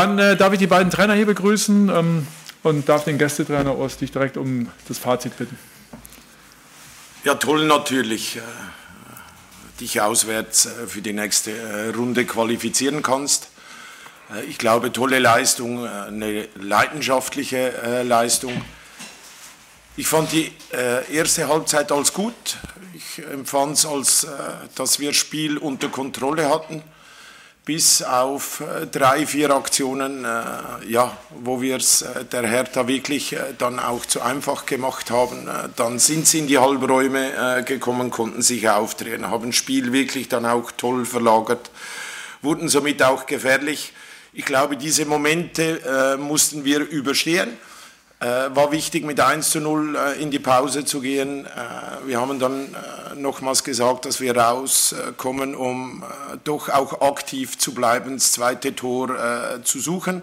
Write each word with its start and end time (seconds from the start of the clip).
Dann 0.00 0.16
äh, 0.20 0.36
darf 0.36 0.52
ich 0.52 0.60
die 0.60 0.68
beiden 0.68 0.92
Trainer 0.92 1.14
hier 1.14 1.26
begrüßen 1.26 1.88
ähm, 1.88 2.26
und 2.62 2.88
darf 2.88 3.02
den 3.02 3.18
Gästetrainer 3.18 3.76
Ost 3.76 4.00
dich 4.00 4.12
direkt 4.12 4.36
um 4.36 4.68
das 4.86 4.96
Fazit 4.96 5.36
bitten. 5.36 5.58
Ja, 7.24 7.34
toll 7.34 7.66
natürlich, 7.66 8.36
äh, 8.36 8.40
dich 9.80 10.00
auswärts 10.00 10.66
äh, 10.66 10.86
für 10.86 11.02
die 11.02 11.12
nächste 11.12 11.50
äh, 11.50 11.88
Runde 11.88 12.24
qualifizieren 12.26 13.02
kannst. 13.02 13.48
Äh, 14.32 14.44
ich 14.44 14.58
glaube, 14.58 14.92
tolle 14.92 15.18
Leistung, 15.18 15.84
äh, 15.84 15.88
eine 15.88 16.48
leidenschaftliche 16.54 18.04
Leistung. 18.04 18.52
Ich 19.96 20.06
fand 20.06 20.30
die 20.30 20.52
erste 21.10 21.48
Halbzeit 21.48 21.90
als 21.90 22.12
gut. 22.12 22.58
Ich 22.94 23.18
empfand 23.26 23.78
es 23.78 23.84
als, 23.84 24.28
dass 24.76 25.00
wir 25.00 25.12
Spiel 25.12 25.58
unter 25.58 25.88
Kontrolle 25.88 26.48
hatten 26.48 26.84
bis 27.68 28.00
auf 28.00 28.60
äh, 28.60 28.86
drei, 28.86 29.26
vier 29.26 29.50
Aktionen, 29.50 30.24
äh, 30.24 30.28
ja, 30.88 31.14
wo 31.42 31.60
wir 31.60 31.76
es 31.76 32.00
äh, 32.00 32.24
der 32.24 32.48
Hertha 32.48 32.88
wirklich 32.88 33.36
dann 33.58 33.78
auch 33.78 34.06
zu 34.06 34.22
einfach 34.22 34.64
gemacht 34.64 35.10
haben. 35.10 35.46
Dann 35.76 35.98
sind 35.98 36.26
sie 36.26 36.38
in 36.38 36.46
die 36.46 36.56
Halbräume 36.56 37.62
gekommen, 37.66 38.10
konnten 38.10 38.40
sich 38.40 38.70
aufdrehen, 38.70 39.28
haben 39.28 39.50
das 39.50 39.56
Spiel 39.56 39.92
wirklich 39.92 40.30
dann 40.30 40.46
auch 40.46 40.70
toll 40.72 41.04
verlagert, 41.04 41.70
wurden 42.40 42.70
somit 42.70 43.02
auch 43.02 43.26
gefährlich. 43.26 43.92
Ich 44.32 44.46
glaube, 44.46 44.78
diese 44.78 45.04
Momente 45.04 46.16
mussten 46.18 46.64
wir 46.64 46.80
überstehen. 46.80 47.50
Äh, 48.20 48.26
war 48.52 48.72
wichtig, 48.72 49.04
mit 49.04 49.20
1 49.20 49.50
zu 49.50 49.60
0 49.60 49.94
äh, 49.94 50.20
in 50.20 50.32
die 50.32 50.40
Pause 50.40 50.84
zu 50.84 51.00
gehen. 51.00 51.46
Äh, 51.46 51.48
wir 52.04 52.20
haben 52.20 52.40
dann 52.40 52.74
nochmals 53.14 53.62
gesagt, 53.62 54.06
dass 54.06 54.20
wir 54.20 54.36
rauskommen, 54.36 55.54
um 55.54 56.02
doch 56.42 56.68
auch 56.68 57.00
aktiv 57.00 57.58
zu 57.58 57.74
bleiben, 57.74 58.14
das 58.14 58.32
zweite 58.32 58.74
Tor 58.74 59.16
zu 59.64 59.80
suchen. 59.80 60.22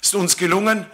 Ist 0.00 0.14
uns 0.14 0.36
gelungen. 0.36 0.86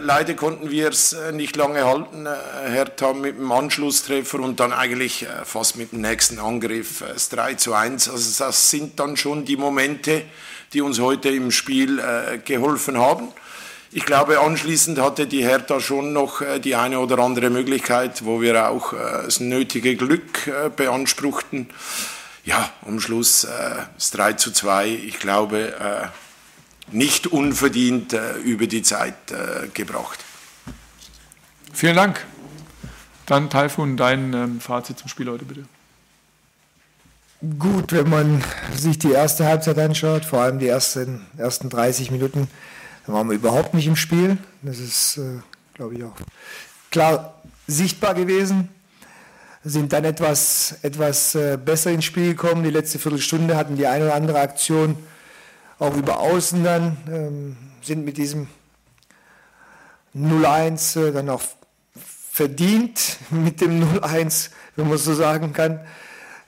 leider 0.00 0.34
konnten 0.34 0.70
wir 0.70 0.90
es 0.90 1.16
nicht 1.32 1.56
lange 1.56 1.84
halten. 1.84 2.28
Hertha 2.66 3.12
mit 3.12 3.38
dem 3.38 3.50
Anschlusstreffer 3.50 4.38
und 4.40 4.60
dann 4.60 4.72
eigentlich 4.72 5.26
fast 5.44 5.76
mit 5.76 5.92
dem 5.92 6.02
nächsten 6.02 6.38
Angriff 6.38 7.02
das 7.06 7.30
3 7.30 7.54
zu 7.54 7.74
1. 7.74 8.08
Also 8.08 8.44
das 8.44 8.70
sind 8.70 9.00
dann 9.00 9.16
schon 9.16 9.44
die 9.44 9.56
Momente, 9.56 10.22
die 10.72 10.82
uns 10.82 11.00
heute 11.00 11.30
im 11.30 11.50
Spiel 11.50 12.00
geholfen 12.44 12.98
haben. 12.98 13.28
Ich 13.92 14.04
glaube, 14.04 14.38
anschließend 14.38 15.00
hatte 15.00 15.26
die 15.26 15.42
Hertha 15.42 15.80
schon 15.80 16.12
noch 16.12 16.42
äh, 16.42 16.60
die 16.60 16.76
eine 16.76 17.00
oder 17.00 17.18
andere 17.18 17.50
Möglichkeit, 17.50 18.24
wo 18.24 18.40
wir 18.40 18.68
auch 18.68 18.92
äh, 18.92 18.96
das 19.24 19.40
nötige 19.40 19.96
Glück 19.96 20.46
äh, 20.46 20.70
beanspruchten. 20.70 21.68
Ja, 22.44 22.70
am 22.86 23.00
Schluss 23.00 23.46
das 23.96 24.10
3 24.12 24.32
zu 24.32 24.50
2, 24.50 24.88
ich 24.88 25.18
glaube, 25.18 26.10
nicht 26.90 27.26
unverdient 27.26 28.16
über 28.44 28.66
die 28.66 28.80
Zeit 28.80 29.14
gebracht. 29.74 30.18
Vielen 31.70 31.96
Dank. 31.96 32.24
Dann 33.26 33.50
Taifun, 33.50 33.98
dein 33.98 34.32
ähm, 34.32 34.60
Fazit 34.60 34.98
zum 34.98 35.08
Spiel 35.08 35.30
heute 35.30 35.44
bitte. 35.44 35.64
Gut, 37.58 37.92
wenn 37.92 38.08
man 38.08 38.42
sich 38.74 38.98
die 38.98 39.12
erste 39.12 39.44
Halbzeit 39.44 39.78
anschaut, 39.78 40.24
vor 40.24 40.40
allem 40.40 40.58
die 40.58 40.66
ersten, 40.68 41.26
ersten 41.36 41.68
30 41.68 42.10
Minuten, 42.10 42.48
da 43.06 43.12
waren 43.12 43.28
wir 43.28 43.36
überhaupt 43.36 43.74
nicht 43.74 43.86
im 43.86 43.96
Spiel. 43.96 44.38
Das 44.62 44.78
ist, 44.78 45.18
äh, 45.18 45.40
glaube 45.74 45.94
ich, 45.94 46.04
auch 46.04 46.16
klar 46.90 47.40
sichtbar 47.66 48.14
gewesen. 48.14 48.68
Sind 49.62 49.92
dann 49.92 50.04
etwas, 50.04 50.76
etwas 50.82 51.34
äh, 51.34 51.58
besser 51.62 51.90
ins 51.90 52.04
Spiel 52.04 52.34
gekommen. 52.34 52.62
Die 52.62 52.70
letzte 52.70 52.98
Viertelstunde 52.98 53.56
hatten 53.56 53.76
die 53.76 53.86
eine 53.86 54.04
oder 54.04 54.14
andere 54.14 54.40
Aktion 54.40 54.96
auch 55.78 55.96
über 55.96 56.20
Außen 56.20 56.62
dann, 56.62 56.96
ähm, 57.08 57.56
sind 57.82 58.04
mit 58.04 58.18
diesem 58.18 58.48
0-1 60.14 61.00
äh, 61.00 61.12
dann 61.12 61.30
auch 61.30 61.42
verdient 62.30 63.16
mit 63.30 63.60
dem 63.60 63.82
0-1, 63.82 64.50
wenn 64.76 64.88
man 64.88 64.98
so 64.98 65.14
sagen 65.14 65.52
kann, 65.52 65.80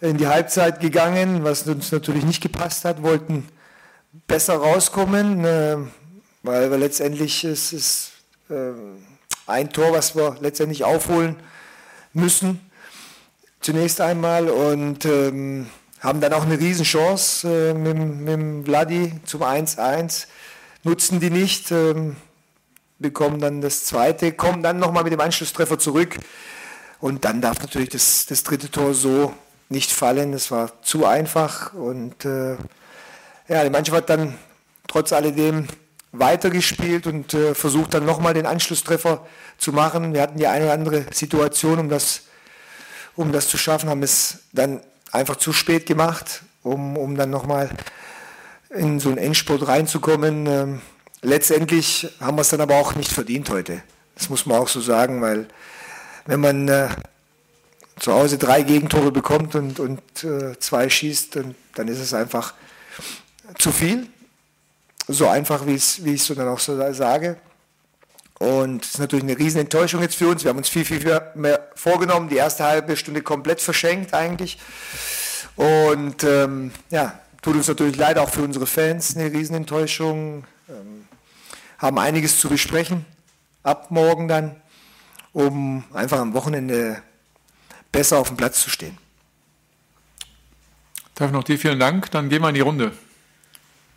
in 0.00 0.16
die 0.16 0.26
Halbzeit 0.26 0.80
gegangen, 0.80 1.44
was 1.44 1.66
uns 1.66 1.92
natürlich 1.92 2.24
nicht 2.24 2.42
gepasst 2.42 2.84
hat, 2.84 3.02
wollten 3.02 3.48
besser 4.26 4.56
rauskommen. 4.56 5.44
Äh, 5.44 5.76
weil 6.42 6.70
wir 6.70 6.78
letztendlich 6.78 7.44
ist 7.44 7.72
es 7.72 8.12
äh, 8.50 8.72
ein 9.46 9.72
Tor, 9.72 9.92
was 9.92 10.16
wir 10.16 10.36
letztendlich 10.40 10.84
aufholen 10.84 11.36
müssen, 12.12 12.60
zunächst 13.60 14.00
einmal 14.00 14.48
und 14.48 15.04
ähm, 15.04 15.66
haben 16.00 16.20
dann 16.20 16.32
auch 16.32 16.42
eine 16.42 16.58
Riesenchance 16.58 17.48
äh, 17.48 17.74
mit, 17.74 17.96
mit 17.96 18.66
Vladi 18.66 19.12
zum 19.24 19.42
1-1, 19.42 20.26
nutzen 20.82 21.20
die 21.20 21.30
nicht, 21.30 21.70
ähm, 21.70 22.16
bekommen 22.98 23.40
dann 23.40 23.60
das 23.60 23.84
zweite, 23.84 24.32
kommen 24.32 24.62
dann 24.62 24.78
nochmal 24.78 25.04
mit 25.04 25.12
dem 25.12 25.20
Anschlusstreffer 25.20 25.78
zurück. 25.78 26.18
Und 27.00 27.24
dann 27.24 27.40
darf 27.40 27.60
natürlich 27.60 27.88
das, 27.90 28.26
das 28.26 28.44
dritte 28.44 28.70
Tor 28.70 28.94
so 28.94 29.32
nicht 29.68 29.90
fallen, 29.90 30.32
das 30.32 30.50
war 30.50 30.82
zu 30.82 31.06
einfach 31.06 31.72
und 31.74 32.24
äh, 32.24 32.56
ja, 33.48 33.64
die 33.64 33.70
Mannschaft 33.70 33.96
hat 33.96 34.10
dann 34.10 34.38
trotz 34.86 35.12
alledem 35.12 35.66
weitergespielt 36.12 37.06
und 37.06 37.32
äh, 37.34 37.54
versucht 37.54 37.94
dann 37.94 38.04
nochmal 38.04 38.34
den 38.34 38.46
Anschlusstreffer 38.46 39.26
zu 39.58 39.72
machen. 39.72 40.12
Wir 40.12 40.20
hatten 40.22 40.38
die 40.38 40.46
eine 40.46 40.66
oder 40.66 40.74
andere 40.74 41.06
Situation, 41.12 41.78
um 41.78 41.88
das, 41.88 42.22
um 43.16 43.32
das 43.32 43.48
zu 43.48 43.56
schaffen, 43.56 43.88
haben 43.88 44.02
es 44.02 44.40
dann 44.52 44.80
einfach 45.10 45.36
zu 45.36 45.52
spät 45.52 45.86
gemacht, 45.86 46.42
um, 46.62 46.96
um 46.96 47.16
dann 47.16 47.30
nochmal 47.30 47.70
in 48.68 49.00
so 49.00 49.08
einen 49.08 49.18
Endspurt 49.18 49.66
reinzukommen. 49.66 50.46
Ähm, 50.46 50.82
letztendlich 51.22 52.08
haben 52.20 52.36
wir 52.36 52.42
es 52.42 52.50
dann 52.50 52.60
aber 52.60 52.76
auch 52.76 52.94
nicht 52.94 53.10
verdient 53.10 53.48
heute. 53.50 53.82
Das 54.14 54.28
muss 54.28 54.44
man 54.44 54.58
auch 54.58 54.68
so 54.68 54.80
sagen, 54.80 55.22
weil 55.22 55.48
wenn 56.26 56.40
man 56.40 56.68
äh, 56.68 56.88
zu 57.98 58.12
Hause 58.12 58.36
drei 58.36 58.62
Gegentore 58.62 59.12
bekommt 59.12 59.54
und, 59.54 59.80
und 59.80 60.02
äh, 60.24 60.58
zwei 60.58 60.88
schießt, 60.90 61.36
dann, 61.36 61.54
dann 61.74 61.88
ist 61.88 62.00
es 62.00 62.12
einfach 62.12 62.54
zu 63.58 63.72
viel 63.72 64.08
so 65.12 65.28
einfach, 65.28 65.66
wie 65.66 65.74
ich 65.74 65.98
es 65.98 66.26
so 66.26 66.34
dann 66.34 66.48
auch 66.48 66.58
so 66.58 66.92
sage. 66.92 67.38
Und 68.38 68.84
es 68.84 68.94
ist 68.94 68.98
natürlich 68.98 69.24
eine 69.24 69.38
riesen 69.38 69.60
Enttäuschung 69.60 70.02
jetzt 70.02 70.16
für 70.16 70.28
uns. 70.28 70.42
Wir 70.42 70.48
haben 70.50 70.58
uns 70.58 70.68
viel, 70.68 70.84
viel 70.84 71.20
mehr 71.34 71.68
vorgenommen. 71.76 72.28
Die 72.28 72.36
erste 72.36 72.64
halbe 72.64 72.96
Stunde 72.96 73.22
komplett 73.22 73.60
verschenkt 73.60 74.14
eigentlich. 74.14 74.58
Und 75.54 76.24
ähm, 76.24 76.72
ja, 76.90 77.20
tut 77.40 77.54
uns 77.54 77.68
natürlich 77.68 77.96
leid 77.96 78.18
auch 78.18 78.30
für 78.30 78.42
unsere 78.42 78.66
Fans 78.66 79.16
eine 79.16 79.32
riesen 79.32 79.54
Enttäuschung. 79.54 80.44
Ähm, 80.68 81.06
haben 81.78 81.98
einiges 81.98 82.40
zu 82.40 82.48
besprechen 82.48 83.04
ab 83.62 83.90
morgen 83.90 84.28
dann, 84.28 84.56
um 85.32 85.84
einfach 85.92 86.18
am 86.18 86.34
Wochenende 86.34 87.02
besser 87.90 88.18
auf 88.18 88.28
dem 88.28 88.36
Platz 88.36 88.60
zu 88.60 88.70
stehen. 88.70 88.98
Darf 91.14 91.30
noch 91.30 91.44
dir 91.44 91.58
vielen 91.58 91.78
Dank. 91.78 92.10
Dann 92.10 92.28
gehen 92.28 92.42
wir 92.42 92.48
in 92.48 92.54
die 92.54 92.60
Runde. 92.60 92.92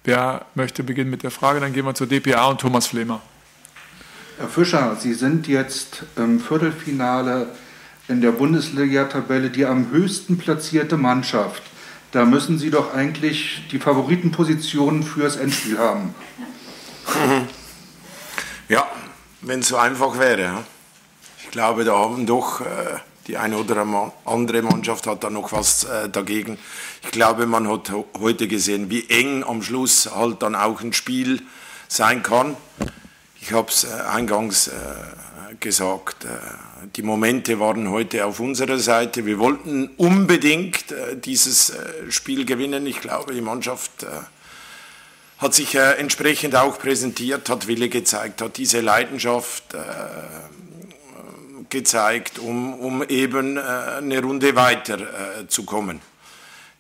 Wer 0.06 0.46
möchte 0.54 0.84
beginnen 0.84 1.10
mit 1.10 1.24
der 1.24 1.32
Frage? 1.32 1.60
Dann 1.60 1.74
gehen 1.74 1.86
wir 1.86 1.96
zur 1.96 2.08
DPA 2.08 2.46
und 2.48 2.62
Thomas 2.62 2.88
Flemer. 2.88 3.22
Herr 4.38 4.48
Fischer, 4.48 4.96
Sie 5.00 5.14
sind 5.14 5.48
jetzt 5.48 6.04
im 6.16 6.40
Viertelfinale 6.40 7.48
in 8.08 8.22
der 8.22 8.32
Bundesliga-Tabelle 8.32 9.50
die 9.50 9.66
am 9.66 9.90
höchsten 9.90 10.38
platzierte 10.38 10.96
Mannschaft. 10.98 11.64
Da 12.12 12.24
müssen 12.24 12.60
Sie 12.60 12.70
doch 12.70 12.94
eigentlich 12.94 13.64
die 13.72 13.80
Favoritenpositionen 13.80 15.04
fürs 15.04 15.36
Endspiel 15.36 15.78
haben. 15.78 16.16
Ja, 18.68 18.88
wenn 19.42 19.60
es 19.60 19.68
so 19.68 19.78
einfach 19.78 20.18
wäre. 20.18 20.64
Ich 21.38 21.52
glaube, 21.52 21.84
da 21.84 22.00
haben 22.00 22.26
doch 22.26 22.62
äh, 22.62 22.98
die 23.28 23.38
eine 23.38 23.58
oder 23.58 24.12
andere 24.26 24.62
Mannschaft 24.62 25.08
hat 25.08 25.24
da 25.24 25.30
noch 25.30 25.52
was 25.52 25.84
äh, 25.86 26.10
dagegen. 26.10 26.60
Ich 27.04 27.12
glaube, 27.12 27.48
man 27.48 27.68
hat 27.68 27.92
heute 28.20 28.48
gesehen, 28.48 28.90
wie 28.90 29.10
eng 29.10 29.44
am 29.44 29.64
Schluss 29.64 30.10
halt 30.14 30.42
dann 30.44 30.56
auch 30.56 30.82
ein 30.82 30.94
Spiel 30.94 31.42
sein 31.88 32.22
kann. 32.22 32.56
Ich 33.42 33.52
habe 33.52 33.70
es 33.70 33.84
äh, 33.84 33.88
eingangs 34.10 34.68
äh, 34.68 34.74
gesagt, 35.60 36.28
die 36.96 37.02
Momente 37.02 37.60
waren 37.60 37.90
heute 37.90 38.26
auf 38.26 38.40
unserer 38.40 38.78
Seite. 38.78 39.26
Wir 39.26 39.40
wollten 39.40 39.88
unbedingt 39.96 40.84
dieses 41.24 41.72
Spiel 42.10 42.46
gewinnen. 42.46 42.86
Ich 42.86 43.00
glaube, 43.00 43.34
die 43.34 43.42
Mannschaft 43.42 44.06
hat 45.38 45.54
sich 45.54 45.76
entsprechend 45.76 46.56
auch 46.56 46.78
präsentiert, 46.78 47.48
hat 47.48 47.68
Wille 47.68 47.88
gezeigt, 47.88 48.42
hat 48.42 48.58
diese 48.58 48.82
Leidenschaft 48.82 49.64
gezeigt, 51.76 52.40
um, 52.40 52.74
um 52.74 53.04
eben 53.04 53.58
äh, 53.58 53.62
eine 53.98 54.22
Runde 54.22 54.56
weiter 54.56 54.98
äh, 54.98 55.48
zu 55.48 55.66
kommen. 55.66 56.00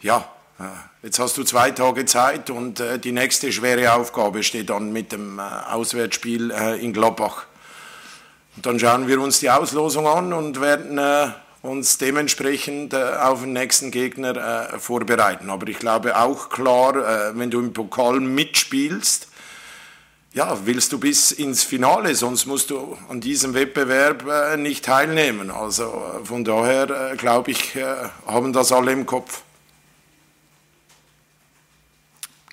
Ja, 0.01 0.29
äh, 0.57 0.63
jetzt 1.03 1.19
hast 1.19 1.37
du 1.37 1.43
zwei 1.43 1.71
Tage 1.71 2.05
Zeit 2.05 2.49
und 2.49 2.79
äh, 2.79 2.97
die 2.97 3.11
nächste 3.11 3.51
schwere 3.51 3.93
Aufgabe 3.93 4.41
steht 4.41 4.69
dann 4.69 4.93
mit 4.93 5.11
dem 5.11 5.37
äh, 5.37 5.41
Auswärtsspiel 5.41 6.51
äh, 6.51 6.81
in 6.81 6.93
Gladbach. 6.93 7.45
Und 8.55 8.65
dann 8.65 8.79
schauen 8.79 9.09
wir 9.09 9.19
uns 9.19 9.41
die 9.41 9.49
Auslosung 9.49 10.07
an 10.07 10.31
und 10.31 10.61
werden 10.61 10.97
uns 11.61 11.97
dementsprechend 11.97 12.95
auf 12.95 13.41
den 13.41 13.51
nächsten 13.51 13.91
Gegner 13.91 14.79
vorbereiten. 14.79 15.49
Aber 15.49 15.67
ich 15.67 15.77
glaube 15.77 16.15
auch 16.15 16.47
klar, 16.47 17.35
wenn 17.35 17.51
du 17.51 17.59
im 17.59 17.73
Pokal 17.73 18.21
mitspielst, 18.21 19.27
ja, 20.35 20.59
willst 20.65 20.91
du 20.91 20.99
bis 20.99 21.31
ins 21.31 21.63
Finale, 21.63 22.13
sonst 22.13 22.45
musst 22.45 22.69
du 22.69 22.97
an 23.07 23.21
diesem 23.21 23.53
Wettbewerb 23.53 24.25
äh, 24.27 24.57
nicht 24.57 24.83
teilnehmen. 24.83 25.49
Also 25.49 25.83
äh, 25.83 26.25
von 26.25 26.43
daher 26.43 27.13
äh, 27.13 27.15
glaube 27.15 27.51
ich, 27.51 27.73
äh, 27.77 27.85
haben 28.27 28.51
das 28.51 28.73
alle 28.73 28.91
im 28.91 29.05
Kopf. 29.05 29.43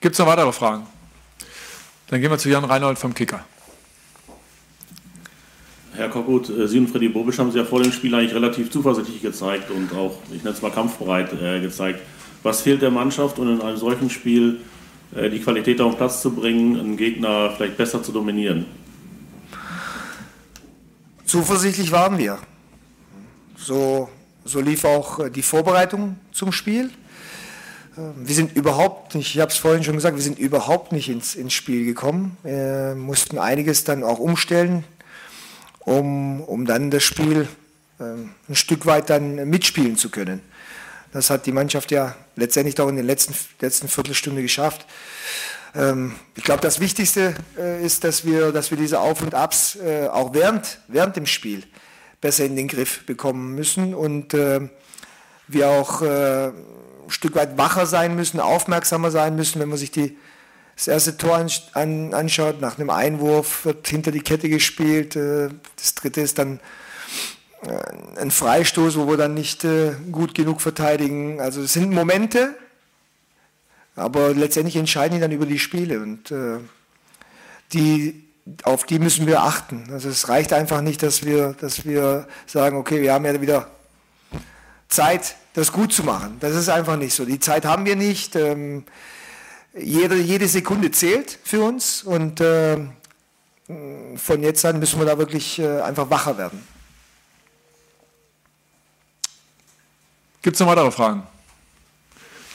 Gibt 0.00 0.12
es 0.12 0.19
noch 0.20 0.29
weitere 0.29 0.52
Fragen? 0.52 0.87
Dann 2.06 2.20
gehen 2.20 2.31
wir 2.31 2.38
zu 2.38 2.49
Jan 2.49 2.64
Reinhold 2.64 2.99
vom 2.99 3.14
Kicker. 3.14 3.44
Herr 5.94 6.08
Kockut, 6.08 6.46
Sie 6.67 6.79
und 6.79 6.88
Freddy 6.88 7.08
Bobisch 7.08 7.38
haben 7.38 7.50
sich 7.50 7.61
ja 7.61 7.67
vor 7.67 7.82
dem 7.82 7.93
Spiel 7.93 8.14
eigentlich 8.14 8.34
relativ 8.34 8.70
zuversichtlich 8.70 9.20
gezeigt 9.20 9.70
und 9.70 9.93
auch, 9.93 10.19
ich 10.31 10.43
nenne 10.44 10.55
es 10.55 10.62
mal 10.62 10.70
kampfbereit 10.70 11.32
äh, 11.32 11.61
gezeigt. 11.61 12.00
Was 12.44 12.61
fehlt 12.61 12.81
der 12.81 12.93
Mannschaft 12.93 13.40
und 13.40 13.49
in 13.49 13.61
einem 13.61 13.76
solchen 13.76 14.08
Spiel 14.08 14.61
die 15.14 15.40
Qualität 15.40 15.80
auf 15.80 15.92
den 15.92 15.98
Platz 15.98 16.22
zu 16.22 16.34
bringen, 16.34 16.78
einen 16.78 16.96
Gegner 16.96 17.52
vielleicht 17.56 17.76
besser 17.76 18.02
zu 18.02 18.12
dominieren? 18.12 18.66
Zuversichtlich 21.24 21.92
waren 21.92 22.18
wir. 22.18 22.38
So, 23.56 24.08
so 24.44 24.60
lief 24.60 24.84
auch 24.84 25.20
äh, 25.20 25.30
die 25.30 25.42
Vorbereitung 25.42 26.16
zum 26.32 26.52
Spiel. 26.52 26.90
Ähm, 27.96 28.12
wir 28.16 28.34
sind 28.34 28.56
überhaupt 28.56 29.14
nicht, 29.14 29.34
ich 29.34 29.40
habe 29.40 29.50
es 29.50 29.56
vorhin 29.56 29.84
schon 29.84 29.94
gesagt, 29.94 30.16
wir 30.16 30.22
sind 30.22 30.38
überhaupt 30.38 30.92
nicht 30.92 31.08
ins, 31.08 31.34
ins 31.34 31.52
Spiel 31.52 31.84
gekommen. 31.84 32.36
Wir 32.42 32.94
mussten 32.96 33.38
einiges 33.38 33.84
dann 33.84 34.02
auch 34.02 34.18
umstellen, 34.18 34.84
um, 35.80 36.40
um 36.40 36.66
dann 36.66 36.90
das 36.90 37.02
Spiel 37.02 37.48
ähm, 38.00 38.30
ein 38.48 38.54
Stück 38.54 38.86
weit 38.86 39.10
dann 39.10 39.48
mitspielen 39.48 39.96
zu 39.96 40.10
können. 40.10 40.40
Das 41.12 41.28
hat 41.28 41.44
die 41.44 41.52
Mannschaft 41.52 41.90
ja 41.90 42.16
letztendlich 42.36 42.80
auch 42.80 42.88
in 42.88 42.96
der 42.96 43.04
letzten, 43.04 43.34
letzten 43.60 43.86
Viertelstunde 43.88 44.40
geschafft. 44.40 44.86
Ähm, 45.74 46.14
ich 46.34 46.44
glaube, 46.44 46.62
das 46.62 46.80
Wichtigste 46.80 47.34
äh, 47.58 47.84
ist, 47.84 48.04
dass 48.04 48.24
wir, 48.24 48.50
dass 48.50 48.70
wir 48.70 48.78
diese 48.78 48.98
Auf 48.98 49.22
und 49.22 49.34
Abs 49.34 49.76
äh, 49.76 50.08
auch 50.08 50.32
während, 50.32 50.78
während 50.88 51.16
dem 51.16 51.26
Spiel 51.26 51.64
besser 52.20 52.44
in 52.46 52.56
den 52.56 52.68
Griff 52.68 53.04
bekommen 53.04 53.54
müssen 53.54 53.94
und 53.94 54.32
äh, 54.32 54.60
wir 55.48 55.68
auch 55.68 56.00
äh, 56.00 56.46
ein 56.48 56.54
Stück 57.08 57.34
weit 57.34 57.58
wacher 57.58 57.84
sein 57.84 58.14
müssen, 58.14 58.40
aufmerksamer 58.40 59.10
sein 59.10 59.36
müssen, 59.36 59.60
wenn 59.60 59.68
man 59.68 59.78
sich 59.78 59.90
die, 59.90 60.16
das 60.76 60.88
erste 60.88 61.18
Tor 61.18 61.36
an, 61.36 61.50
an, 61.74 62.14
anschaut. 62.14 62.60
Nach 62.60 62.78
einem 62.78 62.90
Einwurf 62.90 63.66
wird 63.66 63.86
hinter 63.86 64.12
die 64.12 64.20
Kette 64.22 64.48
gespielt. 64.48 65.16
Äh, 65.16 65.50
das 65.76 65.94
dritte 65.94 66.22
ist 66.22 66.38
dann 66.38 66.58
ein 68.16 68.30
Freistoß, 68.30 68.96
wo 68.96 69.06
wir 69.06 69.16
dann 69.16 69.34
nicht 69.34 69.64
äh, 69.64 69.92
gut 70.10 70.34
genug 70.34 70.60
verteidigen. 70.60 71.40
Also 71.40 71.62
es 71.62 71.72
sind 71.72 71.92
Momente, 71.92 72.54
aber 73.94 74.34
letztendlich 74.34 74.76
entscheiden 74.76 75.14
die 75.14 75.20
dann 75.20 75.32
über 75.32 75.46
die 75.46 75.58
Spiele 75.58 76.00
und 76.00 76.30
äh, 76.30 76.58
die, 77.72 78.24
auf 78.64 78.84
die 78.84 78.98
müssen 78.98 79.26
wir 79.26 79.42
achten. 79.42 79.88
Also 79.92 80.08
es 80.08 80.28
reicht 80.28 80.52
einfach 80.52 80.80
nicht, 80.80 81.02
dass 81.02 81.24
wir, 81.24 81.54
dass 81.60 81.84
wir 81.84 82.26
sagen, 82.46 82.76
okay, 82.76 83.00
wir 83.00 83.12
haben 83.12 83.24
ja 83.24 83.40
wieder 83.40 83.70
Zeit, 84.88 85.36
das 85.54 85.70
gut 85.70 85.92
zu 85.92 86.02
machen. 86.02 86.38
Das 86.40 86.54
ist 86.54 86.68
einfach 86.68 86.96
nicht 86.96 87.14
so. 87.14 87.24
Die 87.24 87.38
Zeit 87.38 87.64
haben 87.64 87.84
wir 87.84 87.96
nicht. 87.96 88.34
Ähm, 88.36 88.84
jede, 89.74 90.16
jede 90.16 90.48
Sekunde 90.48 90.90
zählt 90.90 91.38
für 91.44 91.62
uns 91.62 92.02
und 92.02 92.40
äh, 92.40 92.78
von 94.16 94.42
jetzt 94.42 94.64
an 94.64 94.80
müssen 94.80 94.98
wir 94.98 95.06
da 95.06 95.16
wirklich 95.16 95.58
äh, 95.58 95.80
einfach 95.80 96.10
wacher 96.10 96.36
werden. 96.36 96.62
Gibt 100.42 100.56
es 100.56 100.60
noch 100.60 100.66
weitere 100.66 100.90
Fragen? 100.90 101.22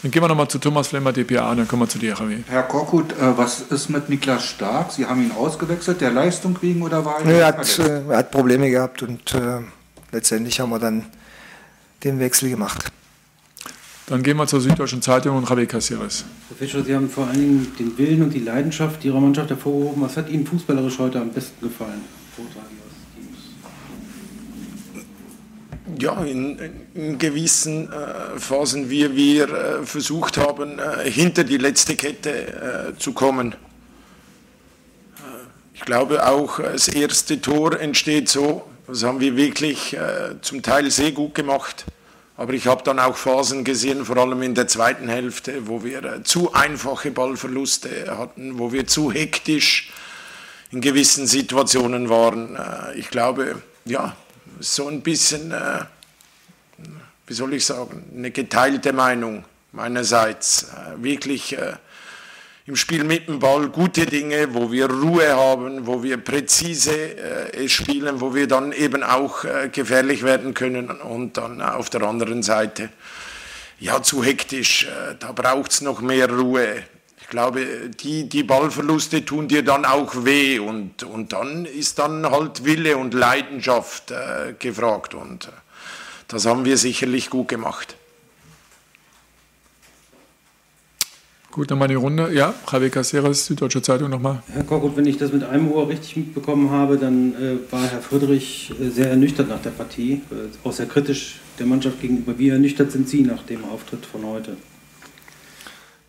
Dann 0.02 0.12
gehen 0.12 0.22
wir 0.22 0.28
nochmal 0.28 0.48
zu 0.48 0.60
Thomas 0.60 0.90
Flemmer, 0.90 1.12
DPA, 1.12 1.52
und 1.52 1.58
dann 1.58 1.68
kommen 1.68 1.84
wir 1.84 1.90
zu 1.90 1.98
DRW. 1.98 2.38
Herr 2.48 2.64
Korkut, 2.64 3.14
äh, 3.14 3.38
was 3.38 3.62
ist 3.62 3.90
mit 3.90 4.10
Niklas 4.10 4.46
Stark? 4.46 4.92
Sie 4.92 5.06
haben 5.06 5.24
ihn 5.24 5.32
ausgewechselt, 5.32 6.02
der 6.02 6.12
Leistung 6.12 6.58
wegen 6.62 6.84
oder 6.84 7.04
war 7.04 7.22
er? 7.22 7.40
Er 7.40 7.48
hat, 7.48 7.80
äh, 7.80 8.04
er 8.08 8.18
hat 8.18 8.30
Probleme 8.30 8.70
gehabt 8.70 9.02
und 9.02 9.34
äh, 9.34 9.62
letztendlich 10.12 10.60
haben 10.60 10.70
wir 10.70 10.80
dann 10.80 11.06
den 12.04 12.20
Wechsel 12.20 12.50
gemacht. 12.50 12.92
Dann 14.06 14.22
gehen 14.22 14.38
wir 14.38 14.48
zur 14.48 14.62
Süddeutschen 14.62 15.02
Zeitung 15.02 15.36
und 15.36 15.50
Javier 15.50 15.66
Caceres. 15.66 16.26
Herr 16.50 16.58
Fischer, 16.58 16.84
Sie 16.84 16.94
haben 16.94 17.10
vor 17.10 17.28
allen 17.28 17.40
Dingen 17.40 17.76
den 17.80 17.98
Willen 17.98 18.22
und 18.22 18.34
die 18.34 18.40
Leidenschaft 18.40 19.04
Ihrer 19.04 19.20
Mannschaft 19.20 19.50
hervorgehoben. 19.50 20.04
Was 20.04 20.16
hat 20.16 20.30
Ihnen 20.30 20.46
fußballerisch 20.46 21.00
heute 21.00 21.20
am 21.20 21.30
besten 21.30 21.68
gefallen? 21.68 22.04
Ja, 26.00 26.24
in, 26.24 26.60
in 26.94 27.18
gewissen 27.18 27.92
äh, 27.92 28.40
Phasen, 28.40 28.90
wie 28.90 29.16
wir 29.16 29.50
äh, 29.50 29.86
versucht 29.86 30.38
haben, 30.38 30.80
äh, 30.80 31.10
hinter 31.10 31.44
die 31.44 31.58
letzte 31.58 31.96
Kette 31.96 32.94
äh, 32.94 32.98
zu 32.98 33.14
kommen. 33.14 33.54
Äh, 33.54 33.56
ich 35.74 35.82
glaube 35.82 36.28
auch, 36.28 36.60
das 36.60 36.88
erste 36.88 37.40
Tor 37.42 37.80
entsteht 37.80 38.30
so, 38.30 38.64
das 38.88 39.04
haben 39.04 39.20
wir 39.20 39.36
wirklich 39.36 39.94
äh, 39.94 40.42
zum 40.42 40.62
Teil 40.62 40.92
sehr 40.92 41.12
gut 41.12 41.36
gemacht. 41.36 41.86
Aber 42.36 42.54
ich 42.54 42.68
habe 42.68 42.84
dann 42.84 43.00
auch 43.00 43.18
Phasen 43.18 43.64
gesehen, 43.64 44.06
vor 44.06 44.18
allem 44.18 44.44
in 44.44 44.54
der 44.54 44.68
zweiten 44.68 45.10
Hälfte, 45.10 45.68
wo 45.68 45.84
wir 45.84 46.24
zu 46.24 46.54
einfache 46.54 47.10
Ballverluste 47.10 48.16
hatten, 48.16 48.60
wo 48.60 48.72
wir 48.72 48.86
zu 48.86 49.12
hektisch 49.12 49.92
in 50.72 50.82
gewissen 50.82 51.26
Situationen 51.26 52.10
waren. 52.10 52.56
ich 52.96 53.10
glaube, 53.10 53.64
ja, 53.86 54.16
so 54.60 54.88
ein 54.88 55.02
bisschen, 55.02 55.52
äh, 55.52 55.86
wie 57.28 57.34
soll 57.34 57.54
ich 57.54 57.66
sagen, 57.66 58.04
eine 58.16 58.32
geteilte 58.32 58.94
Meinung 58.94 59.46
meinerseits. 59.72 60.64
Äh, 60.64 61.04
wirklich 61.04 61.58
äh, 61.58 61.74
im 62.66 62.76
Spiel 62.76 63.04
mit 63.04 63.28
dem 63.28 63.40
Ball 63.40 63.70
gute 63.70 64.06
Dinge, 64.06 64.54
wo 64.54 64.72
wir 64.72 64.90
Ruhe 64.90 65.36
haben, 65.36 65.88
wo 65.88 66.04
wir 66.04 66.18
präzise 66.18 67.18
äh, 67.18 67.70
spielen, 67.70 68.20
wo 68.20 68.36
wir 68.36 68.48
dann 68.48 68.74
eben 68.74 69.04
auch 69.04 69.46
äh, 69.46 69.70
gefährlich 69.70 70.24
werden 70.24 70.54
können 70.54 70.90
und 70.90 71.38
dann 71.38 71.62
auf 71.62 71.90
der 71.90 72.02
anderen 72.02 72.44
Seite 72.44 72.90
ja 73.80 74.02
zu 74.02 74.24
hektisch, 74.24 74.86
äh, 74.86 75.16
da 75.20 75.32
braucht 75.32 75.72
es 75.72 75.82
noch 75.82 76.02
mehr 76.02 76.30
Ruhe. 76.30 76.84
Ich 77.28 77.32
glaube, 77.32 77.90
die, 77.90 78.30
die 78.30 78.44
Ballverluste 78.44 79.26
tun 79.26 79.50
dir 79.50 79.62
dann 79.62 79.84
auch 79.84 80.24
weh 80.24 80.60
und, 80.60 81.04
und 81.04 81.34
dann 81.34 81.66
ist 81.66 82.00
dann 82.00 82.26
halt 82.32 82.64
Wille 82.64 82.96
und 82.96 83.14
Leidenschaft 83.14 84.12
äh, 84.12 84.54
gefragt 84.58 85.14
und 85.14 85.48
äh, 85.48 85.52
das 86.30 86.46
haben 86.46 86.64
wir 86.64 86.78
sicherlich 86.78 87.30
gut 87.30 87.50
gemacht. 87.50 87.98
Gut, 91.52 91.70
nochmal 91.70 91.90
die 91.90 91.96
Runde. 91.96 92.32
Ja, 92.34 92.54
Javier 92.72 92.92
Caceres, 92.92 93.48
Süddeutsche 93.48 93.82
Zeitung 93.82 94.10
nochmal. 94.10 94.42
Herr 94.54 94.64
Korkut, 94.64 94.96
wenn 94.96 95.06
ich 95.06 95.18
das 95.18 95.34
mit 95.34 95.44
einem 95.44 95.70
Ohr 95.70 95.90
richtig 95.90 96.16
mitbekommen 96.16 96.72
habe, 96.72 96.98
dann 96.98 97.34
äh, 97.34 97.58
war 97.70 97.86
Herr 97.90 98.02
Friedrich 98.02 98.72
äh, 98.80 98.88
sehr 98.90 99.10
ernüchtert 99.10 99.50
nach 99.50 99.62
der 99.62 99.72
Partie, 99.72 100.22
äh, 100.32 100.66
auch 100.66 100.72
sehr 100.72 100.86
kritisch 100.86 101.42
der 101.60 101.66
Mannschaft 101.66 102.00
gegenüber. 102.00 102.40
Wie 102.40 102.48
ernüchtert 102.48 102.94
sind 102.94 103.10
Sie 103.10 103.24
nach 103.24 103.44
dem 103.44 103.66
Auftritt 103.66 104.06
von 104.06 104.24
heute? 104.24 104.56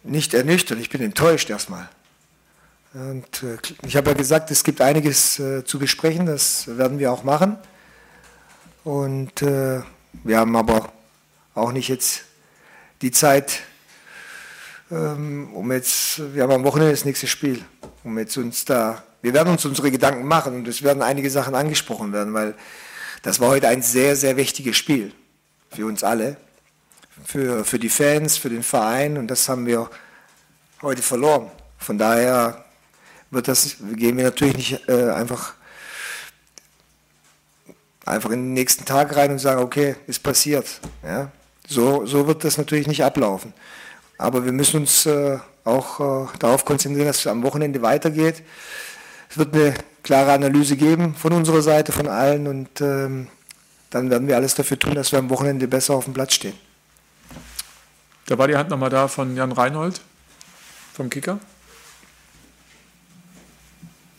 Nicht 0.09 0.35
ernüchtert, 0.35 0.79
ich 0.79 0.91
bin 0.91 1.03
enttäuscht 1.03 1.51
erstmal. 1.51 1.89
Und 2.95 3.43
äh, 3.43 3.59
ich 3.87 3.97
habe 3.97 4.11
ja 4.11 4.17
gesagt, 4.17 4.51
es 4.51 4.65
gibt 4.65 4.81
einiges 4.81 5.39
äh, 5.39 5.65
zu 5.65 5.79
besprechen, 5.79 6.27
das 6.27 6.67
werden 6.79 6.99
wir 6.99 7.13
auch 7.13 7.23
machen. 7.23 7.59
Und 8.85 9.43
äh, 9.43 9.83
wir 10.25 10.39
haben 10.39 10.57
aber 10.57 10.91
auch 11.55 11.73
nicht 11.73 11.89
jetzt 11.89 12.23
die 13.03 13.11
Zeit, 13.11 13.61
ähm, 14.91 15.51
um 15.55 15.71
jetzt, 15.71 16.35
wir 16.35 16.43
haben 16.43 16.53
am 16.53 16.65
Wochenende 16.65 16.93
das 16.93 17.05
nächste 17.05 17.27
Spiel, 17.27 17.63
um 18.05 18.19
jetzt 18.19 18.37
uns 18.39 18.65
da, 18.65 19.03
wir 19.21 19.35
werden 19.35 19.51
uns 19.51 19.65
unsere 19.67 19.91
Gedanken 19.91 20.25
machen 20.27 20.55
und 20.55 20.69
es 20.69 20.83
werden 20.83 21.03
einige 21.03 21.29
Sachen 21.29 21.55
angesprochen 21.55 22.13
werden, 22.13 22.33
weil 22.33 22.55
das 23.23 23.41
war 23.41 23.49
heute 23.49 23.69
ein 23.69 23.83
sehr, 23.83 24.17
sehr 24.17 24.37
wichtiges 24.37 24.77
Spiel 24.77 25.13
für 25.71 25.85
uns 25.85 26.03
alle 26.03 26.39
für, 27.25 27.65
für 27.65 27.79
die 27.79 27.89
Fans, 27.89 28.37
für 28.37 28.49
den 28.49 28.63
Verein 28.63 29.19
und 29.19 29.29
das 29.29 29.49
haben 29.49 29.67
wir 29.67 29.91
heute 30.83 31.03
verloren. 31.03 31.51
Von 31.79 31.99
daher 31.99 32.65
wird 33.31 33.49
das, 33.49 33.77
gehen 33.95 34.17
wir 34.17 34.25
natürlich 34.25 34.57
nicht 34.57 34.89
äh, 34.89 35.11
einfach, 35.11 35.55
einfach 38.05 38.31
in 38.31 38.43
den 38.43 38.53
nächsten 38.55 38.85
Tag 38.85 39.15
rein 39.17 39.31
und 39.31 39.39
sagen, 39.39 39.63
okay, 39.63 39.97
ist 40.07 40.23
passiert. 40.23 40.81
Ja? 41.03 41.31
So, 41.67 42.07
so 42.07 42.27
wird 42.27 42.45
das 42.45 42.59
natürlich 42.59 42.87
nicht 42.87 43.05
ablaufen. 43.05 43.53
Aber 44.17 44.45
wir 44.45 44.53
müssen 44.53 44.81
uns 44.81 45.07
äh, 45.07 45.39
auch 45.65 46.01
äh, 46.01 46.39
darauf 46.39 46.65
konzentrieren, 46.65 47.07
dass 47.07 47.19
es 47.19 47.27
am 47.27 47.43
Wochenende 47.43 47.83
weitergeht. 47.83 48.43
Es 49.31 49.37
wird 49.37 49.55
eine 49.55 49.75
klare 50.03 50.33
Analyse 50.33 50.77
geben 50.77 51.15
von 51.15 51.33
unserer 51.33 51.61
Seite, 51.61 51.93
von 51.93 52.09
allen 52.09 52.47
und 52.47 52.81
ähm, 52.81 53.29
dann 53.91 54.11
werden 54.11 54.27
wir 54.27 54.37
alles 54.37 54.55
dafür 54.55 54.79
tun, 54.79 54.95
dass 54.95 55.13
wir 55.13 55.19
am 55.19 55.31
Wochenende 55.31 55.69
besser 55.69 55.95
auf 55.95 56.05
dem 56.05 56.15
Platz 56.15 56.35
stehen. 56.35 56.55
Da 58.29 58.37
war 58.37 58.47
die 58.47 58.57
Hand 58.57 58.69
nochmal 58.69 58.91
da 58.91 59.09
von 59.09 59.35
Jan 59.35 59.53
Reinhold 59.53 60.03
vom 60.93 61.09
Kicker. 61.09 61.39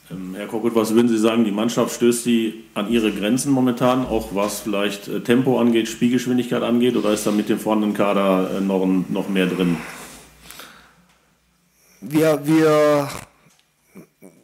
Ähm, 0.10 0.34
Herr 0.36 0.48
Kokut, 0.48 0.74
was 0.74 0.96
würden 0.96 1.08
Sie 1.08 1.20
sagen, 1.20 1.46
die 1.46 1.52
Mannschaft 1.52 1.96
stößt 1.96 2.26
die 2.26 2.66
an 2.74 2.90
ihre 2.90 3.12
Grenzen 3.12 3.52
momentan, 3.52 4.08
auch 4.08 4.30
was 4.34 4.62
vielleicht 4.62 5.08
äh, 5.08 5.20
Tempo 5.22 5.62
angeht, 5.62 5.88
Spielgeschwindigkeit 5.88 6.64
angeht, 6.64 6.96
oder 6.96 7.12
ist 7.12 7.28
da 7.28 7.32
mit 7.32 7.50
dem 7.50 7.60
vorhandenen 7.60 7.96
Kader 7.96 8.50
äh, 8.58 8.62
noch, 8.62 8.84
noch 9.10 9.30
mehr 9.30 9.46
drin? 9.46 9.78
Wir, 12.02 12.48
wir, 12.48 13.10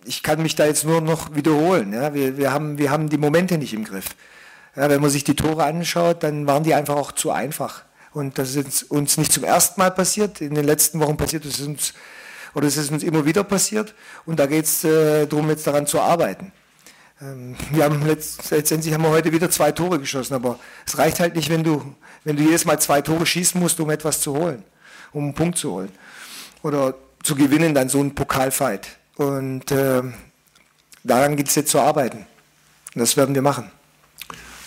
ich 0.05 0.21
kann 0.21 0.43
mich 0.43 0.53
da 0.53 0.67
jetzt 0.67 0.85
nur 0.85 1.01
noch 1.01 1.33
wiederholen. 1.33 1.91
Ja? 1.91 2.13
Wir, 2.13 2.37
wir, 2.37 2.53
haben, 2.53 2.77
wir 2.77 2.91
haben 2.91 3.09
die 3.09 3.17
Momente 3.17 3.57
nicht 3.57 3.73
im 3.73 3.83
Griff. 3.83 4.09
Ja, 4.75 4.89
wenn 4.89 5.01
man 5.01 5.09
sich 5.09 5.23
die 5.23 5.35
Tore 5.35 5.63
anschaut, 5.63 6.21
dann 6.21 6.45
waren 6.45 6.61
die 6.61 6.75
einfach 6.75 6.97
auch 6.97 7.13
zu 7.13 7.31
einfach. 7.31 7.83
Und 8.15 8.37
das 8.37 8.55
ist 8.55 8.89
uns 8.89 9.17
nicht 9.17 9.33
zum 9.33 9.43
ersten 9.43 9.77
Mal 9.77 9.91
passiert. 9.91 10.39
In 10.39 10.55
den 10.55 10.63
letzten 10.63 11.01
Wochen 11.01 11.17
passiert 11.17 11.43
es 11.43 11.59
uns, 11.59 11.93
oder 12.53 12.65
es 12.65 12.77
ist 12.77 12.89
uns 12.89 13.03
immer 13.03 13.25
wieder 13.25 13.43
passiert. 13.43 13.93
Und 14.25 14.39
da 14.39 14.45
geht 14.45 14.63
es 14.63 14.85
äh, 14.85 15.27
darum, 15.27 15.49
jetzt 15.49 15.67
daran 15.67 15.85
zu 15.85 15.99
arbeiten. 15.99 16.53
Ähm, 17.21 17.57
wir 17.71 17.83
haben 17.83 18.05
letzt, 18.05 18.49
letztendlich 18.51 18.93
haben 18.93 19.03
wir 19.03 19.09
heute 19.09 19.33
wieder 19.33 19.51
zwei 19.51 19.73
Tore 19.73 19.99
geschossen, 19.99 20.33
aber 20.33 20.57
es 20.87 20.97
reicht 20.97 21.19
halt 21.19 21.35
nicht, 21.35 21.49
wenn 21.49 21.65
du, 21.65 21.93
wenn 22.23 22.37
du 22.37 22.43
jedes 22.43 22.63
Mal 22.63 22.79
zwei 22.79 23.01
Tore 23.01 23.25
schießen 23.25 23.59
musst, 23.59 23.81
um 23.81 23.89
etwas 23.89 24.21
zu 24.21 24.33
holen, 24.33 24.63
um 25.11 25.25
einen 25.25 25.33
Punkt 25.33 25.57
zu 25.57 25.73
holen. 25.73 25.91
Oder 26.63 26.95
zu 27.21 27.35
gewinnen, 27.35 27.75
dann 27.75 27.89
so 27.89 27.99
einen 27.99 28.15
Pokalfight. 28.15 28.87
Und 29.17 29.71
äh, 29.71 30.03
daran 31.03 31.35
geht 31.35 31.49
es 31.49 31.55
jetzt 31.55 31.71
zu 31.71 31.81
arbeiten. 31.81 32.19
Und 32.19 33.01
das 33.01 33.17
werden 33.17 33.35
wir 33.35 33.41
machen. 33.41 33.69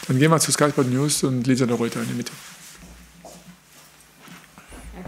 Dann 0.07 0.19
gehen 0.19 0.31
wir 0.31 0.39
zu 0.39 0.53
Sky 0.53 0.69
Sport 0.69 0.89
News 0.89 1.23
und 1.23 1.47
Lisa 1.47 1.65
Reuter 1.65 2.03
in 2.03 2.09
die 2.09 2.15
Mitte. 2.15 2.33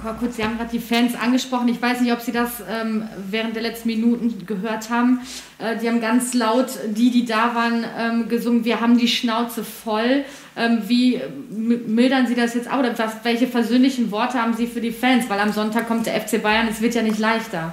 Korkut, 0.02 0.34
Sie 0.34 0.44
haben 0.44 0.56
gerade 0.56 0.70
die 0.70 0.78
Fans 0.78 1.14
angesprochen. 1.14 1.68
Ich 1.68 1.80
weiß 1.80 2.00
nicht, 2.00 2.12
ob 2.12 2.20
Sie 2.20 2.32
das 2.32 2.50
ähm, 2.68 3.08
während 3.30 3.54
der 3.54 3.62
letzten 3.62 3.88
Minuten 3.88 4.46
gehört 4.46 4.90
haben. 4.90 5.20
Äh, 5.58 5.78
die 5.78 5.88
haben 5.88 6.00
ganz 6.00 6.34
laut, 6.34 6.66
die, 6.86 7.10
die 7.10 7.24
da 7.24 7.54
waren, 7.54 7.84
ähm, 7.96 8.28
gesungen, 8.28 8.64
wir 8.64 8.80
haben 8.80 8.98
die 8.98 9.08
Schnauze 9.08 9.64
voll. 9.64 10.24
Ähm, 10.56 10.82
wie 10.86 11.20
mildern 11.50 12.26
Sie 12.26 12.34
das 12.34 12.54
jetzt 12.54 12.70
auch? 12.70 12.78
Oder 12.78 12.98
was, 12.98 13.24
welche 13.24 13.46
versöhnlichen 13.46 14.10
Worte 14.10 14.40
haben 14.40 14.54
Sie 14.54 14.66
für 14.66 14.80
die 14.80 14.92
Fans? 14.92 15.28
Weil 15.28 15.40
am 15.40 15.52
Sonntag 15.52 15.88
kommt 15.88 16.06
der 16.06 16.20
FC 16.20 16.42
Bayern, 16.42 16.68
es 16.68 16.80
wird 16.80 16.94
ja 16.94 17.02
nicht 17.02 17.18
leichter. 17.18 17.72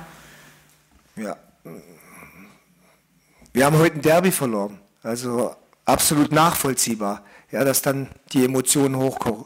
Ja. 1.16 1.36
Wir 3.54 3.66
haben 3.66 3.78
heute 3.78 3.96
ein 3.96 4.02
Derby 4.02 4.32
verloren. 4.32 4.80
Also 5.02 5.56
absolut 5.86 6.32
nachvollziehbar, 6.32 7.24
ja, 7.52 7.64
dass 7.64 7.82
dann 7.82 8.10
die 8.34 8.46
Emotionen 8.46 8.98
hochkommen. 8.98 9.46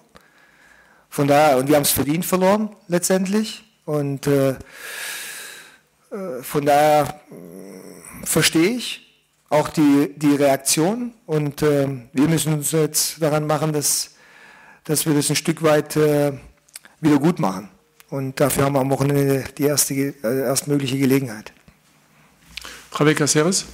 Von 1.12 1.28
daher, 1.28 1.58
und 1.58 1.68
wir 1.68 1.76
haben 1.76 1.84
es 1.84 1.92
verdient 1.92 2.26
verloren 2.26 2.70
letztendlich. 2.88 3.64
Und 3.86 4.28
äh, 4.28 4.52
äh 4.52 4.56
von 6.42 6.66
daher 6.66 7.22
äh, 7.30 8.26
verstehe 8.26 8.70
ich 8.70 9.02
auch 9.50 9.68
die, 9.68 10.14
die 10.16 10.36
Reaktion. 10.36 11.12
Und 11.26 11.62
äh, 11.64 11.88
wir 12.14 12.28
müssen 12.30 12.54
uns 12.54 12.72
jetzt 12.72 13.22
daran 13.22 13.46
machen, 13.46 13.74
dass, 13.74 14.16
dass 14.86 15.06
wir 15.06 15.14
das 15.14 15.30
ein 15.30 15.36
Stück 15.36 15.62
weit 15.62 15.98
äh, 15.98 16.32
wieder 17.02 17.20
gut 17.20 17.40
machen. 17.40 17.68
Und 18.10 18.40
dafür 18.40 18.64
haben 18.64 18.74
wir 18.76 18.80
am 18.80 18.90
Wochenende 18.90 19.44
die 19.58 19.64
erste, 19.64 19.94
äh, 19.94 20.14
erstmögliche 20.24 20.98
Gelegenheit. 20.98 21.52
Javier 22.98 23.16
Caceres? 23.16 23.66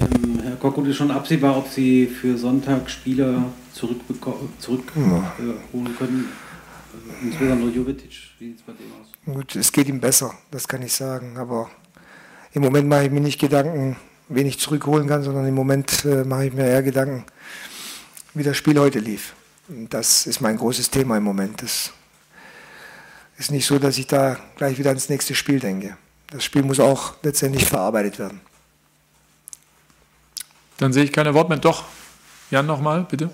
Ähm, 0.00 0.40
Herr 0.42 0.56
Korkut, 0.56 0.88
ist 0.88 0.96
schon 0.96 1.12
absehbar, 1.12 1.56
ob 1.56 1.68
Sie 1.68 2.06
für 2.06 2.36
Sonntag 2.36 2.90
Spieler 2.90 3.44
zurückholen 3.72 4.48
zurück, 4.58 4.92
ja. 4.96 5.32
äh, 5.38 5.96
können? 5.96 6.28
Also 6.98 7.26
insbesondere 7.26 7.70
Jovetic, 7.70 8.10
wie 8.38 8.48
sieht 8.48 8.56
es 8.58 8.62
bei 8.62 8.72
dem 8.72 8.92
aus? 8.92 9.34
Gut, 9.34 9.56
es 9.56 9.72
geht 9.72 9.88
ihm 9.88 10.00
besser, 10.00 10.34
das 10.50 10.66
kann 10.66 10.82
ich 10.82 10.92
sagen. 10.92 11.36
Aber 11.36 11.70
im 12.52 12.62
Moment 12.62 12.88
mache 12.88 13.04
ich 13.04 13.10
mir 13.10 13.20
nicht 13.20 13.40
Gedanken, 13.40 13.96
wen 14.28 14.46
ich 14.46 14.58
zurückholen 14.58 15.06
kann, 15.06 15.22
sondern 15.22 15.46
im 15.46 15.54
Moment 15.54 16.04
äh, 16.04 16.24
mache 16.24 16.46
ich 16.46 16.52
mir 16.52 16.66
eher 16.66 16.82
Gedanken, 16.82 17.24
wie 18.34 18.42
das 18.42 18.56
Spiel 18.56 18.78
heute 18.78 18.98
lief. 18.98 19.34
Und 19.68 19.92
das 19.94 20.26
ist 20.26 20.40
mein 20.40 20.56
großes 20.56 20.90
Thema 20.90 21.16
im 21.16 21.24
Moment. 21.24 21.62
Das 21.62 21.92
ist 23.36 23.50
nicht 23.50 23.66
so, 23.66 23.78
dass 23.78 23.98
ich 23.98 24.06
da 24.06 24.38
gleich 24.56 24.78
wieder 24.78 24.90
ans 24.90 25.08
nächste 25.08 25.34
Spiel 25.34 25.60
denke 25.60 25.96
das 26.30 26.44
Spiel 26.44 26.62
muss 26.62 26.80
auch 26.80 27.14
letztendlich 27.22 27.64
verarbeitet 27.64 28.18
werden. 28.18 28.40
Dann 30.76 30.92
sehe 30.92 31.04
ich 31.04 31.12
keine 31.12 31.34
Wortmeldung. 31.34 31.72
Doch, 31.72 31.84
Jan 32.50 32.66
nochmal, 32.66 33.06
bitte. 33.08 33.30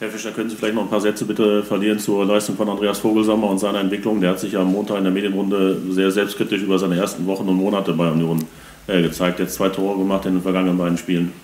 Herr 0.00 0.08
Fischer, 0.08 0.32
können 0.32 0.48
Sie 0.48 0.56
vielleicht 0.56 0.74
noch 0.74 0.84
ein 0.84 0.88
paar 0.88 1.02
Sätze 1.02 1.26
bitte 1.26 1.62
verlieren 1.62 1.98
zur 1.98 2.24
Leistung 2.24 2.56
von 2.56 2.66
Andreas 2.70 3.00
Vogelsammer 3.00 3.50
und 3.50 3.58
seiner 3.58 3.80
Entwicklung? 3.80 4.18
Der 4.22 4.30
hat 4.30 4.40
sich 4.40 4.52
ja 4.52 4.60
am 4.60 4.72
Montag 4.72 4.96
in 4.96 5.04
der 5.04 5.12
Medienrunde 5.12 5.78
sehr 5.90 6.10
selbstkritisch 6.10 6.62
über 6.62 6.78
seine 6.78 6.96
ersten 6.96 7.26
Wochen 7.26 7.46
und 7.46 7.56
Monate 7.56 7.92
bei 7.92 8.10
Union 8.10 8.46
äh, 8.86 9.02
gezeigt. 9.02 9.40
Jetzt 9.40 9.56
zwei 9.56 9.68
Tore 9.68 9.98
gemacht 9.98 10.24
in 10.24 10.36
den 10.36 10.42
vergangenen 10.42 10.78
beiden 10.78 10.96
Spielen. 10.96 11.34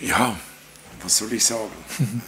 Ja, 0.00 0.36
was 1.04 1.18
soll 1.18 1.32
ich 1.32 1.44
sagen? 1.44 1.70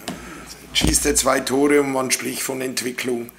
Schießt 0.73 1.07
er 1.07 1.17
zwei 1.17 1.41
Tore 1.41 1.81
und 1.81 1.91
man 1.91 2.13
spricht 2.13 2.43
von 2.43 2.61
Entwicklung. 2.61 3.33